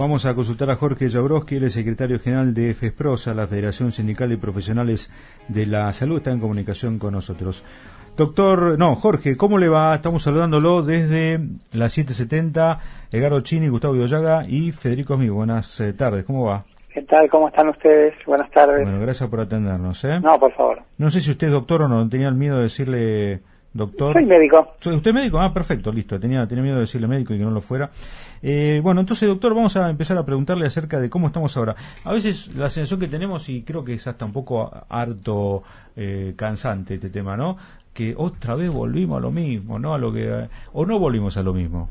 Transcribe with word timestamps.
Vamos 0.00 0.24
a 0.24 0.34
consultar 0.34 0.70
a 0.70 0.76
Jorge 0.76 1.10
Jabrowski, 1.10 1.56
el 1.56 1.70
secretario 1.70 2.18
general 2.18 2.54
de 2.54 2.72
FESPROSA, 2.72 3.34
la 3.34 3.46
Federación 3.46 3.92
Sindical 3.92 4.30
de 4.30 4.38
Profesionales 4.38 5.12
de 5.48 5.66
la 5.66 5.92
Salud, 5.92 6.16
está 6.16 6.30
en 6.30 6.40
comunicación 6.40 6.98
con 6.98 7.12
nosotros. 7.12 7.62
Doctor, 8.16 8.78
no, 8.78 8.94
Jorge, 8.94 9.36
¿cómo 9.36 9.58
le 9.58 9.68
va? 9.68 9.94
Estamos 9.94 10.22
saludándolo 10.22 10.80
desde 10.80 11.38
las 11.72 11.98
7.70, 11.98 12.78
Edgardo 13.12 13.42
Chini, 13.42 13.68
Gustavo 13.68 13.92
Villaga 13.92 14.46
y 14.48 14.72
Federico 14.72 15.12
Amigo. 15.12 15.34
Buenas 15.34 15.78
eh, 15.80 15.92
tardes, 15.92 16.24
¿cómo 16.24 16.46
va? 16.46 16.64
¿Qué 16.94 17.02
tal? 17.02 17.28
¿Cómo 17.28 17.48
están 17.48 17.68
ustedes? 17.68 18.14
Buenas 18.24 18.50
tardes. 18.52 18.82
Bueno, 18.82 19.02
gracias 19.02 19.28
por 19.28 19.40
atendernos, 19.40 20.02
¿eh? 20.06 20.18
No, 20.18 20.40
por 20.40 20.54
favor. 20.54 20.78
No 20.96 21.10
sé 21.10 21.20
si 21.20 21.30
usted 21.30 21.48
es 21.48 21.52
doctor 21.52 21.82
o 21.82 21.88
no, 21.88 22.08
tenía 22.08 22.28
el 22.28 22.36
miedo 22.36 22.56
de 22.56 22.62
decirle 22.62 23.40
doctor. 23.72 24.14
Soy 24.14 24.26
médico. 24.26 24.74
¿Soy 24.80 24.96
usted 24.96 25.12
médico? 25.12 25.38
Ah, 25.40 25.52
perfecto, 25.52 25.92
listo. 25.92 26.18
Tenía, 26.18 26.46
tenía 26.46 26.62
miedo 26.62 26.76
de 26.76 26.82
decirle 26.82 27.06
médico 27.06 27.34
y 27.34 27.38
que 27.38 27.44
no 27.44 27.50
lo 27.50 27.60
fuera. 27.60 27.90
Eh, 28.42 28.80
bueno, 28.82 29.00
entonces, 29.00 29.28
doctor, 29.28 29.54
vamos 29.54 29.76
a 29.76 29.88
empezar 29.90 30.18
a 30.18 30.24
preguntarle 30.24 30.66
acerca 30.66 30.98
de 30.98 31.10
cómo 31.10 31.28
estamos 31.28 31.56
ahora. 31.56 31.76
A 32.04 32.12
veces 32.12 32.54
la 32.54 32.70
sensación 32.70 33.00
que 33.00 33.08
tenemos, 33.08 33.48
y 33.48 33.62
creo 33.62 33.84
que 33.84 33.94
es 33.94 34.06
hasta 34.06 34.24
un 34.24 34.32
poco 34.32 34.70
harto 34.88 35.62
eh, 35.96 36.34
cansante 36.36 36.94
este 36.94 37.10
tema, 37.10 37.36
¿no? 37.36 37.56
que 37.94 38.14
otra 38.16 38.54
vez 38.54 38.72
volvimos 38.72 39.18
a 39.18 39.20
lo 39.20 39.30
mismo, 39.30 39.78
¿no? 39.78 39.94
A 39.94 39.98
lo 39.98 40.12
que 40.12 40.46
o 40.72 40.86
no 40.86 40.98
volvimos 40.98 41.36
a 41.36 41.42
lo 41.42 41.52
mismo. 41.52 41.88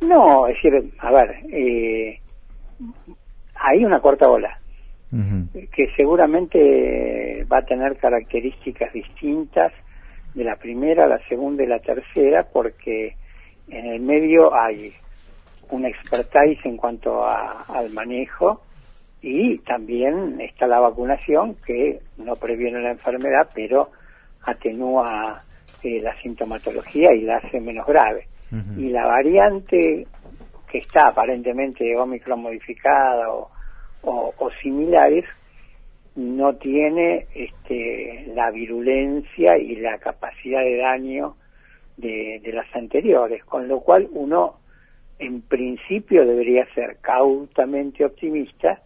No, 0.00 0.46
es 0.48 0.56
decir, 0.56 0.92
a 0.98 1.10
ver, 1.12 1.36
eh, 1.50 2.18
hay 3.54 3.84
una 3.84 4.00
cuarta 4.00 4.28
ola 4.28 4.58
que 5.72 5.88
seguramente 5.94 7.44
va 7.44 7.58
a 7.58 7.64
tener 7.64 7.96
características 7.98 8.92
distintas 8.92 9.72
de 10.34 10.44
la 10.44 10.56
primera, 10.56 11.06
la 11.06 11.18
segunda 11.28 11.62
y 11.62 11.66
la 11.66 11.78
tercera, 11.78 12.44
porque 12.52 13.16
en 13.68 13.86
el 13.86 14.00
medio 14.00 14.54
hay 14.54 14.92
un 15.70 15.86
expertise 15.86 16.64
en 16.64 16.76
cuanto 16.76 17.24
al 17.26 17.90
manejo 17.92 18.60
y 19.22 19.58
también 19.58 20.40
está 20.40 20.66
la 20.66 20.80
vacunación 20.80 21.56
que 21.66 22.00
no 22.18 22.36
previene 22.36 22.82
la 22.82 22.90
enfermedad, 22.90 23.48
pero 23.54 23.90
atenúa 24.42 25.42
eh, 25.82 26.00
la 26.00 26.14
sintomatología 26.20 27.14
y 27.14 27.22
la 27.22 27.38
hace 27.38 27.60
menos 27.60 27.86
grave. 27.86 28.28
Y 28.76 28.90
la 28.90 29.04
variante 29.06 30.06
que 30.70 30.78
está 30.78 31.08
aparentemente 31.08 31.96
Omicron 31.96 32.40
modificada 32.40 33.32
o, 33.32 33.50
o, 34.02 34.50
similares 34.62 35.24
no 36.16 36.54
tiene 36.54 37.26
este, 37.34 38.32
la 38.34 38.50
virulencia 38.50 39.58
y 39.58 39.76
la 39.76 39.98
capacidad 39.98 40.62
de 40.62 40.76
daño 40.76 41.36
de, 41.96 42.40
de 42.42 42.52
las 42.52 42.66
anteriores, 42.74 43.44
con 43.44 43.68
lo 43.68 43.80
cual 43.80 44.08
uno 44.12 44.58
en 45.18 45.42
principio 45.42 46.26
debería 46.26 46.66
ser 46.74 46.98
cautamente 47.00 48.04
optimista 48.04 48.80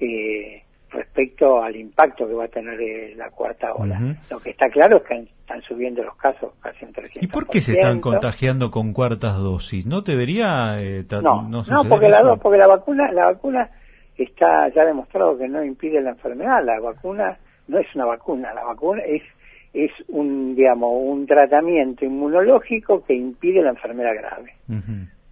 eh, 0.00 0.62
respecto 0.90 1.62
al 1.62 1.76
impacto 1.76 2.26
que 2.26 2.34
va 2.34 2.44
a 2.44 2.48
tener 2.48 2.80
eh, 2.80 3.14
la 3.16 3.30
cuarta 3.30 3.74
ola. 3.74 4.16
Lo 4.30 4.38
que 4.40 4.50
está 4.50 4.68
claro 4.70 4.98
es 4.98 5.02
que 5.04 5.14
están 5.40 5.62
subiendo 5.62 6.02
los 6.02 6.16
casos 6.16 6.52
casi 6.60 6.84
en 6.84 6.92
300%. 6.92 7.18
¿Y 7.20 7.26
por 7.26 7.46
qué 7.46 7.60
se 7.60 7.72
están 7.72 8.00
contagiando 8.00 8.70
con 8.70 8.92
cuartas 8.92 9.36
dosis? 9.36 9.86
¿No 9.86 10.00
debería 10.00 10.80
eh, 10.80 11.04
no, 11.10 11.42
no, 11.48 11.84
porque 11.88 12.08
la 12.08 12.36
porque 12.36 12.58
la 12.58 12.68
vacuna 12.68 13.12
la 13.12 13.26
vacuna 13.26 13.70
está 14.18 14.68
ya 14.68 14.84
demostrado 14.84 15.38
que 15.38 15.48
no 15.48 15.64
impide 15.64 16.00
la 16.00 16.10
enfermedad, 16.10 16.64
la 16.64 16.80
vacuna 16.80 17.38
no 17.68 17.78
es 17.78 17.86
una 17.94 18.06
vacuna, 18.06 18.52
la 18.54 18.64
vacuna 18.64 19.02
es 19.04 19.22
es 19.74 19.90
un 20.08 20.54
digamos 20.56 20.90
un 20.94 21.26
tratamiento 21.26 22.04
inmunológico 22.04 23.04
que 23.04 23.14
impide 23.14 23.62
la 23.62 23.70
enfermedad 23.70 24.14
grave 24.14 24.54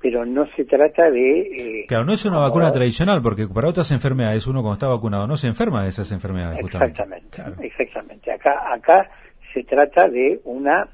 pero 0.07 0.25
no 0.25 0.47
se 0.55 0.65
trata 0.65 1.11
de... 1.11 1.41
Eh, 1.41 1.87
claro, 1.89 2.05
no 2.05 2.13
es 2.13 2.25
una 2.25 2.39
vacuna 2.39 2.71
tradicional, 2.71 3.21
porque 3.23 3.49
para 3.49 3.69
otras 3.69 3.91
enfermedades 3.91 4.47
uno 4.47 4.61
cuando 4.61 4.75
está 4.75 4.87
vacunado 4.87 5.27
no 5.27 5.37
se 5.37 5.49
enferma 5.49 5.83
de 5.83 5.89
esas 5.89 6.13
enfermedades. 6.13 6.61
Exactamente, 6.61 7.43
exactamente. 7.63 8.31
Acá, 8.31 8.73
acá 8.73 9.11
se 9.53 9.65
trata 9.65 10.09
de 10.09 10.41
una 10.45 10.87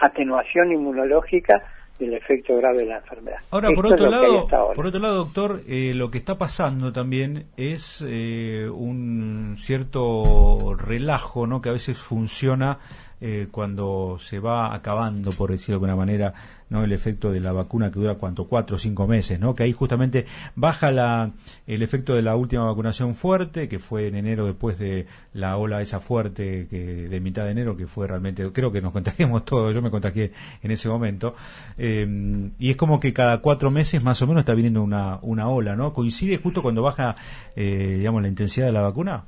atenuación 0.00 0.72
inmunológica 0.72 1.62
del 1.98 2.14
efecto 2.14 2.56
grave 2.56 2.78
de 2.78 2.86
la 2.86 2.96
enfermedad. 2.98 3.38
Ahora, 3.50 3.70
por 3.74 3.86
otro, 3.86 4.10
lado, 4.10 4.48
por 4.74 4.86
otro 4.86 5.00
lado, 5.00 5.14
doctor, 5.16 5.62
eh, 5.68 5.92
lo 5.94 6.10
que 6.10 6.18
está 6.18 6.36
pasando 6.38 6.92
también 6.92 7.46
es 7.56 8.04
eh, 8.06 8.68
un 8.68 9.54
cierto 9.56 10.74
relajo, 10.76 11.46
¿no? 11.46 11.60
Que 11.60 11.68
a 11.68 11.72
veces 11.72 11.98
funciona 11.98 12.78
eh, 13.26 13.48
cuando 13.50 14.18
se 14.20 14.38
va 14.38 14.74
acabando, 14.74 15.30
por 15.30 15.50
decirlo 15.50 15.72
de 15.72 15.76
alguna 15.76 15.96
manera, 15.96 16.34
no 16.68 16.84
el 16.84 16.92
efecto 16.92 17.32
de 17.32 17.40
la 17.40 17.52
vacuna 17.52 17.90
que 17.90 17.98
dura 17.98 18.16
cuánto 18.16 18.48
cuatro 18.48 18.76
o 18.76 18.78
cinco 18.78 19.06
meses, 19.06 19.40
¿no? 19.40 19.54
Que 19.54 19.62
ahí 19.62 19.72
justamente 19.72 20.26
baja 20.56 20.90
la, 20.90 21.30
el 21.66 21.82
efecto 21.82 22.14
de 22.14 22.20
la 22.20 22.36
última 22.36 22.64
vacunación 22.64 23.14
fuerte, 23.14 23.66
que 23.66 23.78
fue 23.78 24.08
en 24.08 24.16
enero 24.16 24.44
después 24.44 24.78
de 24.78 25.06
la 25.32 25.56
ola 25.56 25.80
esa 25.80 26.00
fuerte 26.00 26.66
que 26.68 27.08
de 27.08 27.20
mitad 27.20 27.44
de 27.44 27.52
enero, 27.52 27.78
que 27.78 27.86
fue 27.86 28.06
realmente, 28.06 28.46
creo 28.52 28.70
que 28.70 28.82
nos 28.82 28.92
contagiamos 28.92 29.44
todos, 29.46 29.74
yo 29.74 29.80
me 29.80 29.90
contagié 29.90 30.32
en 30.62 30.70
ese 30.70 30.90
momento, 30.90 31.34
eh, 31.78 32.50
y 32.58 32.68
es 32.68 32.76
como 32.76 33.00
que 33.00 33.14
cada 33.14 33.38
cuatro 33.40 33.70
meses 33.70 34.04
más 34.04 34.20
o 34.20 34.26
menos 34.26 34.42
está 34.42 34.52
viniendo 34.52 34.82
una, 34.82 35.18
una 35.22 35.48
ola, 35.48 35.76
¿no? 35.76 35.94
Coincide 35.94 36.36
justo 36.36 36.60
cuando 36.60 36.82
baja, 36.82 37.16
eh, 37.56 37.94
digamos, 38.00 38.20
la 38.20 38.28
intensidad 38.28 38.66
de 38.66 38.72
la 38.72 38.82
vacuna. 38.82 39.24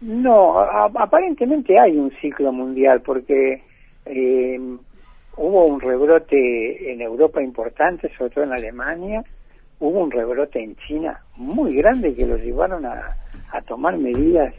No, 0.00 0.58
aparentemente 0.60 1.78
hay 1.78 1.96
un 1.96 2.10
ciclo 2.20 2.52
mundial 2.52 3.00
porque 3.00 3.62
eh, 4.04 4.60
hubo 5.36 5.66
un 5.66 5.80
rebrote 5.80 6.92
en 6.92 7.00
Europa 7.00 7.42
importante, 7.42 8.10
sobre 8.16 8.30
todo 8.30 8.44
en 8.44 8.52
Alemania, 8.52 9.24
hubo 9.80 10.00
un 10.00 10.10
rebrote 10.10 10.62
en 10.62 10.76
China 10.86 11.20
muy 11.36 11.74
grande 11.76 12.14
que 12.14 12.26
los 12.26 12.40
llevaron 12.40 12.84
a, 12.84 13.16
tomar 13.66 13.96
medidas 13.96 14.54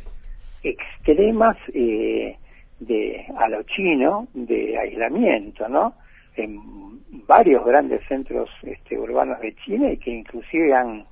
extremas 0.64 1.56
eh, 1.72 2.36
de 2.80 3.26
a 3.38 3.48
lo 3.48 3.62
chino 3.64 4.28
de 4.34 4.76
aislamiento, 4.76 5.70
¿no? 5.70 5.94
En 6.36 6.60
varios 7.28 7.64
grandes 7.64 8.02
centros 8.08 8.50
este, 8.64 8.98
urbanos 8.98 9.40
de 9.40 9.56
China 9.56 9.92
y 9.92 9.98
que 9.98 10.12
inclusive 10.12 10.74
han 10.74 11.06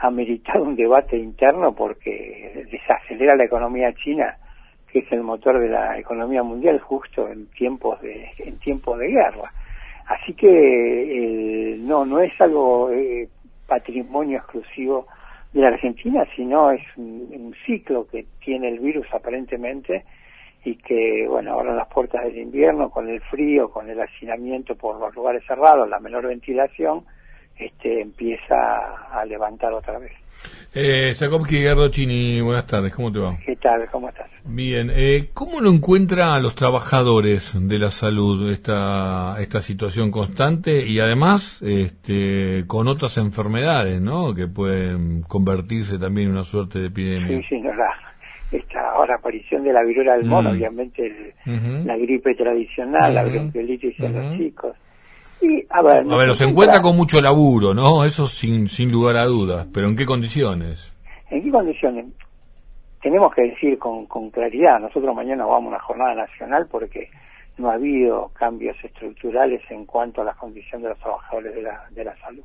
ha 0.00 0.10
meritado 0.10 0.64
un 0.64 0.76
debate 0.76 1.16
interno 1.16 1.74
porque 1.74 2.66
desacelera 2.70 3.36
la 3.36 3.44
economía 3.44 3.92
china, 3.92 4.36
que 4.90 5.00
es 5.00 5.12
el 5.12 5.22
motor 5.22 5.60
de 5.60 5.68
la 5.68 5.98
economía 5.98 6.42
mundial 6.42 6.80
justo 6.80 7.28
en 7.28 7.46
tiempos 7.50 8.00
de 8.00 8.30
en 8.38 8.58
tiempos 8.58 8.98
de 8.98 9.08
guerra. 9.08 9.52
Así 10.06 10.32
que 10.32 11.76
no 11.80 12.06
no 12.06 12.20
es 12.20 12.32
algo 12.40 12.90
eh, 12.90 13.28
patrimonio 13.66 14.38
exclusivo 14.38 15.06
de 15.52 15.60
la 15.60 15.68
Argentina, 15.68 16.24
sino 16.34 16.70
es 16.70 16.82
un, 16.96 17.54
ciclo 17.66 18.06
que 18.06 18.24
tiene 18.42 18.68
el 18.68 18.78
virus 18.78 19.06
aparentemente 19.12 20.04
y 20.64 20.76
que, 20.76 21.26
bueno, 21.28 21.52
ahora 21.52 21.74
las 21.74 21.88
puertas 21.88 22.24
del 22.24 22.38
invierno, 22.38 22.90
con 22.90 23.08
el 23.08 23.20
frío, 23.22 23.70
con 23.70 23.88
el 23.88 24.00
hacinamiento 24.00 24.74
por 24.76 24.98
los 24.98 25.14
lugares 25.14 25.44
cerrados, 25.46 25.88
la 25.88 26.00
menor 26.00 26.26
ventilación, 26.26 27.04
este, 27.60 28.00
empieza 28.00 28.54
a 29.12 29.24
levantar 29.26 29.72
otra 29.72 29.98
vez. 29.98 30.12
Eh, 30.72 31.12
Sakomsky 31.14 31.62
Gardochini, 31.62 32.40
buenas 32.40 32.66
tardes, 32.66 32.94
¿cómo 32.94 33.12
te 33.12 33.18
va? 33.18 33.36
¿Qué 33.44 33.56
tal? 33.56 33.86
¿Cómo 33.90 34.08
estás? 34.08 34.30
Bien, 34.44 34.90
eh, 34.94 35.28
¿cómo 35.34 35.60
lo 35.60 35.68
encuentra 35.68 36.34
a 36.34 36.40
los 36.40 36.54
trabajadores 36.54 37.58
de 37.60 37.78
la 37.78 37.90
salud 37.90 38.50
esta, 38.50 39.34
esta 39.40 39.60
situación 39.60 40.10
constante 40.10 40.86
y 40.86 40.98
además 41.00 41.60
este, 41.62 42.64
con 42.66 42.88
otras 42.88 43.18
enfermedades, 43.18 44.00
¿no? 44.00 44.32
Que 44.32 44.46
pueden 44.46 45.22
convertirse 45.22 45.98
también 45.98 46.28
en 46.28 46.34
una 46.34 46.44
suerte 46.44 46.78
de 46.78 46.86
epidemia. 46.86 47.36
Sí, 47.38 47.46
sí, 47.48 47.60
no, 47.60 47.74
la, 47.74 47.90
esta 48.52 48.92
ahora 48.92 49.16
aparición 49.16 49.64
de 49.64 49.72
la 49.72 49.82
viruela 49.82 50.16
del 50.16 50.24
mono, 50.24 50.50
mm. 50.50 50.52
obviamente 50.54 51.34
la 51.84 51.96
gripe 51.96 52.34
tradicional, 52.34 53.14
la 53.14 53.24
bronquiolitis 53.24 53.98
en 54.00 54.14
los 54.14 54.38
chicos 54.38 54.76
a 55.70 55.82
ver, 55.82 56.06
a 56.10 56.16
ver 56.16 56.30
encuentra 56.40 56.82
con 56.82 56.96
mucho 56.96 57.20
laburo, 57.20 57.74
¿no? 57.74 58.04
Eso 58.04 58.26
sin, 58.26 58.68
sin 58.68 58.90
lugar 58.90 59.16
a 59.16 59.24
dudas, 59.24 59.66
pero 59.72 59.88
¿en 59.88 59.96
qué 59.96 60.04
condiciones? 60.04 60.94
¿En 61.30 61.42
qué 61.42 61.50
condiciones? 61.50 62.06
Tenemos 63.02 63.34
que 63.34 63.42
decir 63.42 63.78
con, 63.78 64.06
con 64.06 64.30
claridad, 64.30 64.78
nosotros 64.78 65.14
mañana 65.14 65.46
vamos 65.46 65.66
a 65.66 65.76
una 65.76 65.80
jornada 65.80 66.14
nacional 66.14 66.66
porque 66.70 67.08
no 67.56 67.70
ha 67.70 67.74
habido 67.74 68.28
cambios 68.34 68.76
estructurales 68.82 69.62
en 69.70 69.86
cuanto 69.86 70.22
a 70.22 70.24
las 70.24 70.36
condiciones 70.36 70.82
de 70.82 70.88
los 70.90 70.98
trabajadores 70.98 71.54
de 71.54 71.62
la, 71.62 71.86
de 71.90 72.04
la 72.04 72.16
salud. 72.18 72.42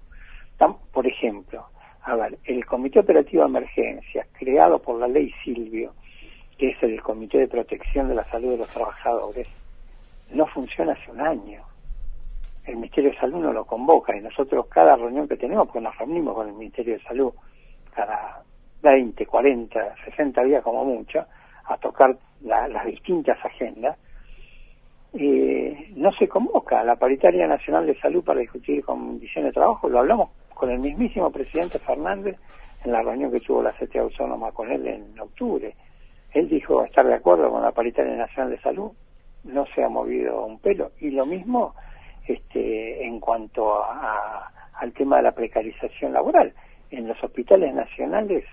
Por 0.93 1.05
ejemplo, 1.05 1.65
a 2.03 2.15
ver, 2.15 2.37
el 2.45 2.65
Comité 2.65 2.99
Operativo 2.99 3.43
de 3.43 3.49
Emergencias, 3.49 4.27
creado 4.37 4.79
por 4.79 4.99
la 4.99 5.07
ley 5.07 5.33
Silvio, 5.43 5.93
que 6.57 6.69
es 6.69 6.83
el 6.83 7.01
Comité 7.01 7.39
de 7.39 7.47
Protección 7.47 8.07
de 8.07 8.15
la 8.15 8.23
Salud 8.29 8.51
de 8.51 8.57
los 8.57 8.69
Trabajadores, 8.69 9.47
no 10.31 10.45
funciona 10.47 10.93
hace 10.93 11.11
un 11.11 11.19
año 11.19 11.61
el 12.65 12.75
Ministerio 12.75 13.11
de 13.11 13.17
Salud 13.17 13.39
no 13.39 13.53
lo 13.53 13.65
convoca 13.65 14.15
y 14.15 14.21
nosotros 14.21 14.67
cada 14.67 14.95
reunión 14.95 15.27
que 15.27 15.37
tenemos, 15.37 15.67
porque 15.67 15.81
nos 15.81 15.97
reunimos 15.97 16.35
con 16.35 16.47
el 16.47 16.53
Ministerio 16.53 16.95
de 16.95 17.03
Salud 17.03 17.33
cada 17.93 18.43
20, 18.81 19.25
40, 19.25 19.95
60 20.05 20.43
días 20.43 20.63
como 20.63 20.83
mucho, 20.83 21.25
a 21.65 21.77
tocar 21.77 22.15
las 22.41 22.85
distintas 22.85 23.43
agendas, 23.43 23.97
eh, 25.13 25.91
no 25.95 26.11
se 26.13 26.27
convoca 26.27 26.81
a 26.81 26.83
la 26.83 26.97
Paritaria 26.97 27.47
Nacional 27.47 27.85
de 27.85 27.97
Salud 27.99 28.23
para 28.23 28.41
discutir 28.41 28.83
condiciones 28.83 29.49
de 29.49 29.53
trabajo, 29.53 29.87
lo 29.87 29.99
hablamos 29.99 30.29
con 30.53 30.69
el 30.69 30.79
mismísimo 30.79 31.31
presidente 31.31 31.79
Fernández 31.79 32.37
en 32.83 32.91
la 32.91 33.01
reunión 33.01 33.31
que 33.31 33.39
tuvo 33.39 33.63
la 33.63 33.73
CTA 33.73 34.01
Autónoma 34.01 34.51
con 34.51 34.71
él 34.71 34.85
en 34.87 35.19
octubre. 35.19 35.73
Él 36.33 36.49
dijo 36.49 36.83
estar 36.83 37.05
de 37.05 37.15
acuerdo 37.15 37.49
con 37.49 37.61
la 37.61 37.71
paritaria 37.71 38.15
nacional 38.15 38.51
de 38.51 38.59
salud, 38.59 38.91
no 39.45 39.65
se 39.67 39.83
ha 39.83 39.89
movido 39.89 40.45
un 40.45 40.59
pelo. 40.59 40.91
Y 40.99 41.11
lo 41.11 41.25
mismo 41.25 41.75
este, 42.27 43.05
en 43.05 43.19
cuanto 43.19 43.83
a, 43.83 44.51
al 44.73 44.93
tema 44.93 45.17
de 45.17 45.23
la 45.23 45.31
precarización 45.31 46.13
laboral. 46.13 46.53
En 46.91 47.07
los 47.07 47.21
hospitales 47.23 47.73
nacionales 47.73 48.45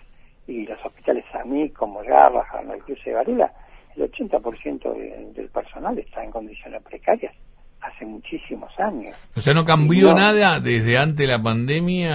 y 0.47 0.67
los 0.67 0.85
hospitales 0.85 1.25
a 1.35 1.45
mí 1.45 1.71
como 1.71 2.03
Garra, 2.03 2.45
el 2.73 2.83
Cruce 2.83 3.11
de 3.11 3.17
Varela, 3.17 3.53
el 3.97 4.11
80% 4.11 5.35
del 5.35 5.49
personal 5.49 5.99
está 5.99 6.25
en 6.25 6.31
condiciones 6.31 6.83
precarias 6.83 7.35
hace 7.83 8.07
muchísimos 8.07 8.71
años. 8.79 9.17
O 9.37 9.41
sea, 9.41 9.55
no 9.55 9.65
cambió 9.65 10.15
nada 10.15 10.61
desde 10.61 10.97
antes 10.97 11.19
de 11.19 11.27
la 11.27 11.43
pandemia 11.43 12.13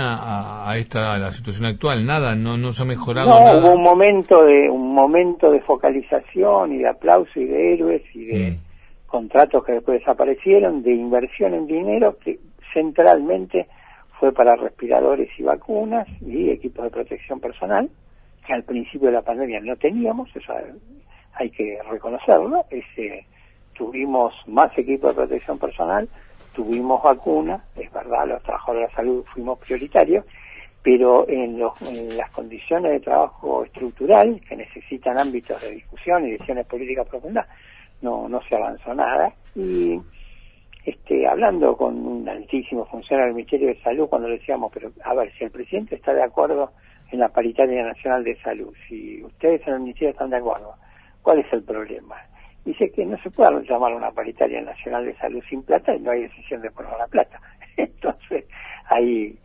a, 0.69 0.77
esta 0.77 1.17
la 1.17 1.31
situación 1.31 1.65
actual, 1.67 2.05
nada, 2.05 2.35
no 2.35 2.57
no 2.57 2.71
se 2.71 2.83
ha 2.83 2.85
mejorado 2.85 3.29
no, 3.29 3.39
nada. 3.39 3.59
hubo 3.59 3.73
un 3.73 3.83
momento 3.83 4.43
de 4.43 4.69
un 4.69 4.93
momento 4.93 5.51
de 5.51 5.59
focalización 5.61 6.73
y 6.73 6.77
de 6.77 6.87
aplauso 6.87 7.39
y 7.39 7.45
de 7.45 7.73
héroes 7.73 8.01
y 8.13 8.25
de 8.25 8.51
mm. 8.51 8.66
Contratos 9.07 9.63
que 9.65 9.73
después 9.73 9.99
desaparecieron, 9.99 10.83
de 10.83 10.93
inversión 10.93 11.53
en 11.53 11.65
dinero 11.65 12.17
que 12.17 12.39
centralmente 12.73 13.67
fue 14.19 14.31
para 14.31 14.55
respiradores 14.55 15.29
y 15.37 15.43
vacunas 15.43 16.07
y 16.21 16.49
equipos 16.49 16.83
de 16.85 16.91
protección 16.91 17.39
personal 17.39 17.89
que 18.45 18.53
al 18.53 18.63
principio 18.63 19.07
de 19.07 19.13
la 19.13 19.21
pandemia 19.21 19.59
no 19.59 19.75
teníamos, 19.75 20.33
eso 20.35 20.53
hay 21.33 21.49
que 21.51 21.79
reconocerlo, 21.89 22.65
ese 22.69 23.25
tuvimos 23.73 24.33
más 24.47 24.75
equipos 24.77 25.11
de 25.11 25.15
protección 25.15 25.59
personal, 25.59 26.09
tuvimos 26.53 27.03
vacunas, 27.03 27.61
es 27.75 27.91
verdad, 27.91 28.27
los 28.27 28.41
trabajadores 28.41 28.83
de 28.83 28.87
la 28.87 28.95
salud 28.95 29.25
fuimos 29.33 29.59
prioritarios, 29.59 30.25
pero 30.81 31.27
en, 31.27 31.59
las 31.59 32.31
condiciones 32.31 32.93
de 32.93 32.99
trabajo 33.01 33.65
estructural 33.65 34.41
que 34.47 34.55
necesitan 34.55 35.19
ámbitos 35.19 35.61
de 35.61 35.71
discusión 35.71 36.25
y 36.25 36.31
decisiones 36.31 36.65
políticas 36.65 37.07
profundas, 37.07 37.45
no, 38.01 38.27
no 38.27 38.41
se 38.43 38.55
avanzó 38.55 38.93
nada. 38.93 39.33
Y 39.55 39.99
este, 40.85 41.27
hablando 41.27 41.75
con 41.75 41.95
un 42.05 42.27
altísimo 42.29 42.85
funcionario 42.85 43.27
del 43.27 43.35
Ministerio 43.35 43.67
de 43.67 43.81
Salud, 43.81 44.07
cuando 44.07 44.27
le 44.27 44.37
decíamos, 44.37 44.71
pero 44.73 44.91
a 45.03 45.13
ver, 45.13 45.31
si 45.37 45.43
el 45.43 45.51
presidente 45.51 45.95
está 45.95 46.13
de 46.13 46.23
acuerdo 46.23 46.71
en 47.11 47.19
la 47.19 47.29
paritaria 47.29 47.83
nacional 47.83 48.23
de 48.23 48.35
salud, 48.41 48.73
si 48.87 49.23
ustedes 49.23 49.65
en 49.67 49.73
el 49.73 49.79
Ministerio 49.81 50.11
están 50.11 50.29
de 50.29 50.37
acuerdo, 50.37 50.73
¿cuál 51.21 51.39
es 51.39 51.51
el 51.53 51.63
problema? 51.63 52.15
dice 52.67 52.91
que 52.91 53.05
no 53.05 53.17
se 53.19 53.31
puede 53.31 53.63
llamar 53.63 53.93
una 53.93 54.11
paritaria 54.11 54.61
nacional 54.61 55.05
de 55.05 55.15
salud 55.15 55.41
sin 55.49 55.63
plata 55.63 55.95
y 55.95 56.01
no 56.01 56.11
hay 56.11 56.23
decisión 56.23 56.61
de 56.61 56.69
poner 56.69 56.91
la 56.97 57.07
plata. 57.07 57.39
Entonces, 57.77 58.45
hay, 58.89 59.39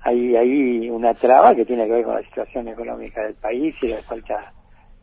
hay, 0.00 0.36
hay 0.36 0.90
una 0.90 1.14
traba 1.14 1.54
que 1.54 1.64
tiene 1.64 1.86
que 1.86 1.92
ver 1.92 2.04
con 2.04 2.16
la 2.16 2.22
situación 2.22 2.68
económica 2.68 3.22
del 3.22 3.34
país 3.34 3.74
y 3.82 3.88
la 3.88 4.02
falta 4.02 4.52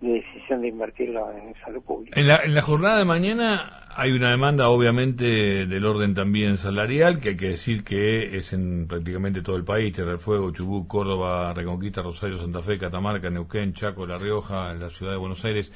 de 0.03 0.13
decisión 0.13 0.61
de 0.61 0.67
invertirlo 0.67 1.31
en 1.31 1.53
salud 1.63 1.81
pública. 1.83 2.19
En 2.19 2.27
la, 2.27 2.43
en 2.43 2.53
la 2.53 2.61
jornada 2.61 2.99
de 2.99 3.05
mañana 3.05 3.81
hay 3.95 4.11
una 4.11 4.31
demanda, 4.31 4.69
obviamente, 4.69 5.25
del 5.25 5.85
orden 5.85 6.13
también 6.13 6.57
salarial, 6.57 7.19
que 7.19 7.29
hay 7.29 7.37
que 7.37 7.49
decir 7.49 7.83
que 7.83 8.37
es 8.37 8.53
en 8.53 8.87
prácticamente 8.87 9.41
todo 9.41 9.55
el 9.55 9.63
país, 9.63 9.93
Tierra 9.93 10.11
del 10.11 10.19
Fuego, 10.19 10.51
Chubut, 10.51 10.87
Córdoba, 10.87 11.53
Reconquista, 11.53 12.01
Rosario, 12.01 12.35
Santa 12.35 12.61
Fe, 12.61 12.77
Catamarca, 12.77 13.29
Neuquén, 13.29 13.73
Chaco, 13.73 14.05
La 14.05 14.17
Rioja, 14.17 14.73
la 14.73 14.89
ciudad 14.89 15.13
de 15.13 15.17
Buenos 15.17 15.43
Aires. 15.45 15.71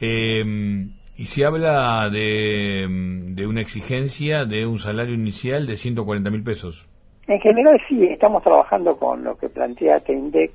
Eh, 0.00 0.44
y 1.16 1.24
se 1.26 1.44
habla 1.44 2.08
de, 2.10 2.86
de 2.88 3.46
una 3.46 3.60
exigencia 3.60 4.44
de 4.44 4.66
un 4.66 4.78
salario 4.78 5.14
inicial 5.14 5.66
de 5.66 5.76
140 5.76 6.30
mil 6.30 6.42
pesos. 6.42 6.88
En 7.26 7.40
general 7.40 7.80
sí, 7.88 8.04
estamos 8.04 8.42
trabajando 8.42 8.96
con 8.96 9.22
lo 9.22 9.36
que 9.36 9.48
plantea 9.48 10.00
Teindex, 10.00 10.52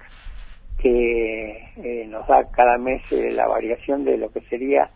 que 0.77 1.71
eh, 1.77 2.07
nos 2.07 2.27
da 2.27 2.45
cada 2.51 2.77
mes 2.77 3.01
eh, 3.11 3.31
la 3.31 3.47
variación 3.47 4.03
de 4.03 4.17
lo 4.17 4.29
que 4.31 4.41
sería 4.41 4.89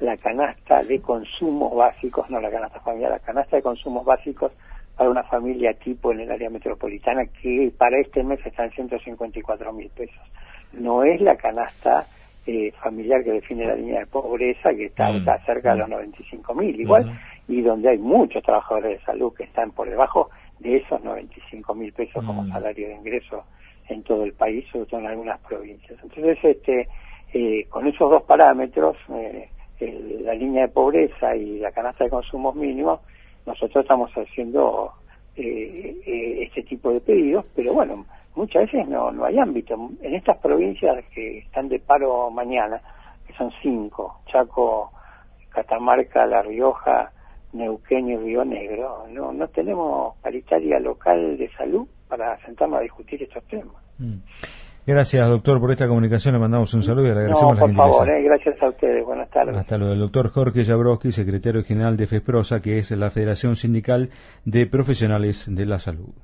la 0.00 0.16
canasta 0.16 0.82
de 0.82 1.00
consumos 1.00 1.74
básicos, 1.74 2.28
no 2.30 2.40
la 2.40 2.50
canasta 2.50 2.80
familiar, 2.80 3.10
la 3.10 3.18
canasta 3.18 3.56
de 3.56 3.62
consumos 3.62 4.04
básicos 4.04 4.52
para 4.96 5.10
una 5.10 5.22
familia 5.24 5.74
tipo 5.74 6.12
en 6.12 6.20
el 6.20 6.30
área 6.30 6.50
metropolitana, 6.50 7.24
que 7.26 7.72
para 7.76 7.98
este 7.98 8.22
mes 8.22 8.44
está 8.44 8.64
en 8.64 8.72
154 8.72 9.72
mil 9.72 9.88
pesos. 9.90 10.20
No 10.72 11.04
es 11.04 11.20
la 11.20 11.36
canasta 11.36 12.06
eh, 12.46 12.72
familiar 12.82 13.22
que 13.22 13.32
define 13.32 13.66
la 13.66 13.74
línea 13.74 14.00
de 14.00 14.06
pobreza, 14.06 14.70
que 14.74 14.86
está, 14.86 15.10
mm. 15.12 15.24
cerca 15.46 15.72
de 15.72 15.78
los 15.78 15.88
95 15.88 16.54
mm. 16.54 16.58
mil 16.58 16.80
igual, 16.80 17.18
y 17.46 17.60
donde 17.62 17.90
hay 17.90 17.98
muchos 17.98 18.42
trabajadores 18.42 18.98
de 18.98 19.04
salud 19.04 19.32
que 19.34 19.44
están 19.44 19.70
por 19.70 19.88
debajo 19.88 20.30
de 20.58 20.78
esos 20.78 21.02
95 21.02 21.74
mil 21.74 21.92
pesos 21.92 22.24
como 22.24 22.42
mm. 22.42 22.52
salario 22.52 22.88
de 22.88 22.94
ingreso 22.94 23.44
en 23.88 24.02
todo 24.02 24.24
el 24.24 24.32
país, 24.32 24.64
sobre 24.70 24.86
todo 24.86 25.00
en 25.00 25.06
algunas 25.06 25.40
provincias. 25.40 25.98
Entonces, 26.02 26.38
este, 26.42 26.88
eh, 27.32 27.66
con 27.68 27.86
esos 27.86 28.10
dos 28.10 28.22
parámetros, 28.24 28.96
eh, 29.14 29.48
la 30.22 30.34
línea 30.34 30.62
de 30.62 30.72
pobreza 30.72 31.36
y 31.36 31.58
la 31.58 31.72
canasta 31.72 32.04
de 32.04 32.10
consumos 32.10 32.54
mínimos, 32.54 33.00
nosotros 33.46 33.84
estamos 33.84 34.10
haciendo 34.12 34.92
este 35.36 36.64
tipo 36.64 36.92
de 36.92 37.00
pedidos, 37.00 37.44
pero 37.54 37.72
bueno, 37.72 38.04
muchas 38.34 38.62
veces 38.62 38.88
no, 38.88 39.12
no 39.12 39.24
hay 39.24 39.38
ámbito. 39.38 39.74
En 40.02 40.14
estas 40.14 40.38
provincias 40.38 41.04
que 41.14 41.38
están 41.38 41.68
de 41.68 41.78
paro 41.78 42.30
mañana, 42.30 42.80
que 43.26 43.32
son 43.34 43.52
cinco, 43.62 44.20
Chaco, 44.26 44.90
Catamarca, 45.50 46.26
La 46.26 46.42
Rioja, 46.42 47.12
Neuquén 47.52 48.08
y 48.08 48.16
Río 48.16 48.44
Negro, 48.44 49.06
no, 49.10 49.32
no 49.32 49.48
tenemos 49.48 50.16
paritaria 50.22 50.78
local 50.78 51.38
de 51.38 51.48
salud 51.52 51.86
para 52.08 52.38
sentarnos 52.44 52.78
a 52.78 52.82
discutir 52.82 53.22
estos 53.22 53.42
temas. 53.44 53.76
Mm. 53.98 54.18
Gracias, 54.88 55.28
doctor, 55.28 55.60
por 55.60 55.70
esta 55.70 55.86
comunicación. 55.86 56.32
Le 56.32 56.40
mandamos 56.40 56.72
un 56.72 56.82
saludo 56.82 57.04
y 57.04 57.08
le 57.08 57.12
agradecemos 57.12 57.58
no, 57.58 57.60
por 57.60 57.74
favor, 57.74 58.08
eh, 58.08 58.22
gracias 58.22 58.62
a 58.62 58.70
ustedes. 58.70 59.04
Buenas 59.04 59.28
tardes. 59.28 59.54
Hasta 59.54 59.76
luego. 59.76 59.92
El 59.92 60.00
doctor 60.00 60.30
Jorge 60.30 60.64
Jabrowski, 60.64 61.12
secretario 61.12 61.62
general 61.62 61.98
de 61.98 62.06
FESPROSA, 62.06 62.62
que 62.62 62.78
es 62.78 62.90
la 62.92 63.10
Federación 63.10 63.56
Sindical 63.56 64.08
de 64.46 64.66
Profesionales 64.66 65.46
de 65.54 65.66
la 65.66 65.78
Salud. 65.78 66.14